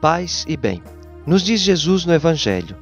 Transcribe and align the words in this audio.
Paz 0.00 0.46
e 0.48 0.56
bem. 0.56 0.82
Nos 1.26 1.42
diz 1.42 1.60
Jesus 1.60 2.06
no 2.06 2.14
Evangelho: 2.14 2.74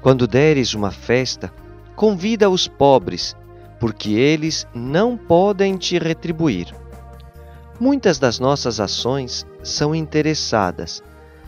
quando 0.00 0.28
deres 0.28 0.74
uma 0.74 0.92
festa, 0.92 1.52
convida 1.96 2.48
os 2.48 2.68
pobres, 2.68 3.36
porque 3.80 4.12
eles 4.12 4.64
não 4.72 5.16
podem 5.16 5.76
te 5.76 5.98
retribuir. 5.98 6.72
Muitas 7.80 8.20
das 8.20 8.38
nossas 8.38 8.78
ações 8.78 9.44
são 9.60 9.92
interessadas. 9.92 11.02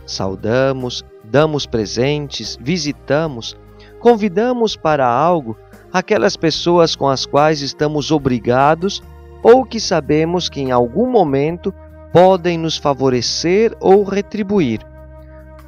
Saudamos, 0.05 1.01
damos 1.23 1.65
presentes, 1.65 2.57
visitamos, 2.59 3.55
convidamos 3.99 4.75
para 4.75 5.07
algo 5.07 5.57
aquelas 5.93 6.35
pessoas 6.35 6.93
com 6.93 7.07
as 7.07 7.25
quais 7.25 7.61
estamos 7.61 8.11
obrigados 8.11 9.01
ou 9.41 9.63
que 9.63 9.79
sabemos 9.79 10.49
que 10.49 10.59
em 10.59 10.73
algum 10.73 11.09
momento 11.09 11.73
podem 12.11 12.57
nos 12.57 12.75
favorecer 12.75 13.73
ou 13.79 14.03
retribuir. 14.03 14.81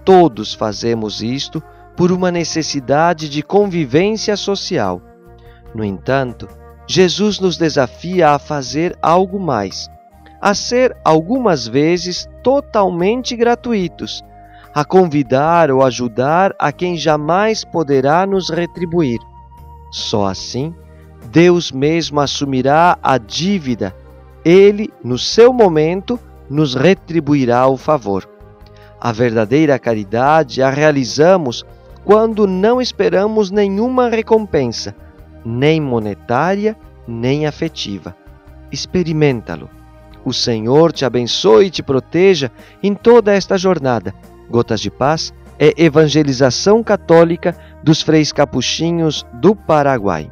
Todos 0.07 0.53
fazemos 0.53 1.21
isto 1.21 1.61
por 1.93 2.13
uma 2.13 2.31
necessidade 2.31 3.27
de 3.27 3.43
convivência 3.43 4.37
social. 4.37 5.01
No 5.75 5.83
entanto, 5.83 6.47
Jesus 6.87 7.41
nos 7.41 7.57
desafia 7.57 8.29
a 8.29 8.39
fazer 8.39 8.97
algo 9.01 9.37
mais, 9.37 9.89
a 10.41 10.55
ser 10.55 10.95
algumas 11.03 11.67
vezes 11.67 12.25
totalmente 12.41 13.35
gratuitos, 13.35 14.23
a 14.73 14.85
convidar 14.85 15.69
ou 15.69 15.83
ajudar 15.83 16.55
a 16.57 16.71
quem 16.71 16.95
jamais 16.95 17.65
poderá 17.65 18.25
nos 18.25 18.49
retribuir. 18.49 19.19
Só 19.91 20.27
assim, 20.27 20.73
Deus 21.33 21.69
mesmo 21.69 22.21
assumirá 22.21 22.97
a 23.03 23.17
dívida, 23.17 23.93
ele, 24.45 24.89
no 25.03 25.17
seu 25.17 25.51
momento, 25.51 26.17
nos 26.49 26.75
retribuirá 26.75 27.67
o 27.67 27.75
favor. 27.75 28.36
A 28.99 29.11
verdadeira 29.11 29.77
caridade 29.77 30.61
a 30.61 30.69
realizamos 30.69 31.63
quando 32.03 32.47
não 32.47 32.81
esperamos 32.81 33.51
nenhuma 33.51 34.09
recompensa, 34.09 34.95
nem 35.45 35.79
monetária, 35.79 36.75
nem 37.07 37.45
afetiva. 37.45 38.15
Experimenta-lo. 38.71 39.69
O 40.25 40.33
Senhor 40.33 40.91
te 40.91 41.05
abençoe 41.05 41.67
e 41.67 41.69
te 41.69 41.83
proteja 41.83 42.51
em 42.81 42.93
toda 42.93 43.33
esta 43.33 43.57
jornada. 43.57 44.13
Gotas 44.49 44.81
de 44.81 44.89
Paz 44.89 45.33
é 45.59 45.73
evangelização 45.77 46.83
católica 46.83 47.55
dos 47.83 48.01
freis 48.01 48.31
capuchinhos 48.31 49.25
do 49.33 49.55
Paraguai. 49.55 50.31